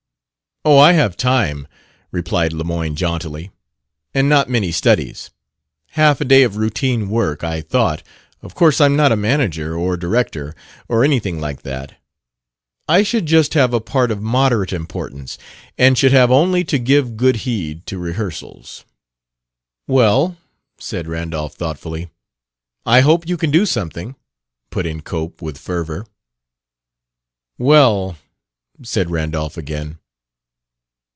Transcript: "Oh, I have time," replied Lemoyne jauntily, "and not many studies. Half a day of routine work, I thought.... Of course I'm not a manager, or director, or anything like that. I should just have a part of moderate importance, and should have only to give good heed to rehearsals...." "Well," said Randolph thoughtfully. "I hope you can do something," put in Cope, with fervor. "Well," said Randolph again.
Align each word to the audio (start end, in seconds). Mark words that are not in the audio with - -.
"Oh, 0.63 0.77
I 0.77 0.93
have 0.93 1.17
time," 1.17 1.67
replied 2.11 2.53
Lemoyne 2.53 2.95
jauntily, 2.95 3.49
"and 4.13 4.29
not 4.29 4.47
many 4.47 4.71
studies. 4.71 5.31
Half 5.93 6.21
a 6.21 6.25
day 6.25 6.43
of 6.43 6.55
routine 6.55 7.09
work, 7.09 7.43
I 7.43 7.61
thought.... 7.61 8.03
Of 8.43 8.53
course 8.53 8.79
I'm 8.79 8.95
not 8.95 9.11
a 9.11 9.15
manager, 9.15 9.75
or 9.75 9.97
director, 9.97 10.53
or 10.87 11.03
anything 11.03 11.41
like 11.41 11.63
that. 11.63 11.99
I 12.87 13.01
should 13.01 13.25
just 13.25 13.55
have 13.55 13.73
a 13.73 13.79
part 13.81 14.11
of 14.11 14.21
moderate 14.21 14.71
importance, 14.71 15.39
and 15.79 15.97
should 15.97 16.11
have 16.11 16.29
only 16.29 16.63
to 16.65 16.77
give 16.77 17.17
good 17.17 17.37
heed 17.37 17.87
to 17.87 17.97
rehearsals...." 17.97 18.85
"Well," 19.87 20.37
said 20.77 21.07
Randolph 21.07 21.55
thoughtfully. 21.55 22.11
"I 22.85 22.99
hope 23.01 23.27
you 23.27 23.35
can 23.35 23.49
do 23.49 23.65
something," 23.65 24.15
put 24.69 24.85
in 24.85 25.01
Cope, 25.01 25.41
with 25.41 25.57
fervor. 25.57 26.05
"Well," 27.57 28.17
said 28.83 29.09
Randolph 29.09 29.57
again. 29.57 29.97